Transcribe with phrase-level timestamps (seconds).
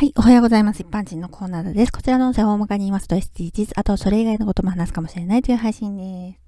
[0.00, 0.80] はい、おはようございます。
[0.80, 1.92] 一般人のコーナーです。
[1.92, 6.38] こちらの音声を大まかに言いますと SDGs、あとそれ以外のことも話すかもしれないという配信で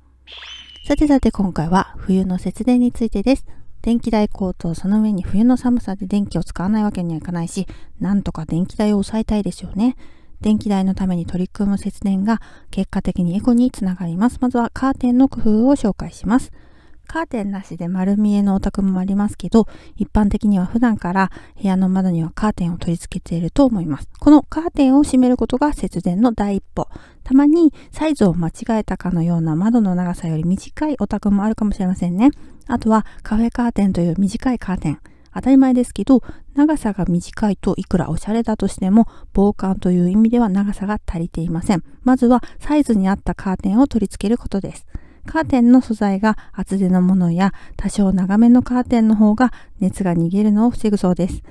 [0.82, 0.88] す。
[0.88, 3.44] さてさて今回は冬の節電についてです。
[3.82, 7.66] 電気代高騰、その上に冬の寒さで電気を使わないわけにはいかないし、
[8.00, 9.96] なんとか電気代を抑えたいですよね。
[10.40, 12.40] 電気代のために取り組む節電が
[12.70, 14.38] 結果的にエコにつながります。
[14.40, 16.52] まずはカーテンの工夫を紹介します。
[17.12, 24.08] カーテンなしで丸見えのお宅もありますけど、一般的には普段から部屋の窓にはカーテンを取り付けていると思います。
[24.18, 26.88] このカーテンを閉めることが節電の第一歩。
[27.22, 32.30] たまにサイズを間違えたかのような窓の長さより短いお宅もあるかもしれませんね。
[32.66, 34.98] あとはカフェカーテンという短いカーテン。
[35.34, 36.22] 当たり前ですけど、
[36.54, 41.84] 長さが短いといくらおしゃれだとしても、防寒という意味では長さが足りていません。
[42.04, 44.86] まずはサイズに合ったカーテンを取り付けることです。
[45.26, 51.42] カーテンの素材が厚手のものや多少長めのカーテンの方が熱が逃げるのを防ぐそうです。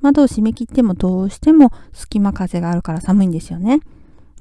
[0.00, 3.80] 窓を閉め切ってもどうしても隙間風があるから寒いんですよね。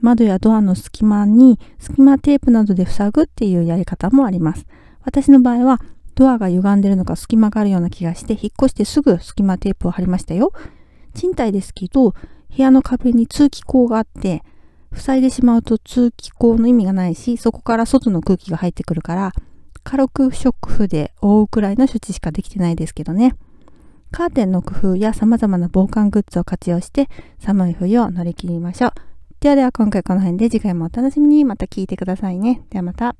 [0.01, 4.65] 窓やドアの隙間に隙間テープなどで塞ぐっていうやり方もあります。
[5.03, 5.81] 私の場合は
[6.15, 10.51] ドアが歪んでるのか隙間があるような気がして引っ越してすぐ隙間テープを貼りましたよ。
[11.13, 12.15] 賃貸ですけど部
[12.57, 14.43] 屋の壁に通気口があって
[14.95, 19.33] 塞いでしまうと通気口の意味がないし、そこから外の空気が入ってくるから、
[19.83, 23.35] 軽く不織布で覆うくらいの処置しかできてないですけどね。
[24.11, 28.91] カーテンの工夫や様々な防寒グッズを活用して寒い冬を乗り切りましょう。
[29.39, 32.61] ではでは今回この辺で次回もお楽しみにまた聞いてくださいね。
[32.69, 33.15] ではまた。